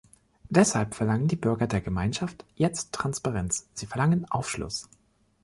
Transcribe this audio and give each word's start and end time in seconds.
Deshalb 0.49 0.95
verlangen 0.95 1.27
die 1.27 1.35
Bürger 1.35 1.67
der 1.67 1.79
Gemeinschaft 1.79 2.43
jetzt 2.55 2.91
Transparenz, 2.91 3.67
sie 3.75 3.85
verlangen 3.85 4.25
Aufschluss. 4.31 4.89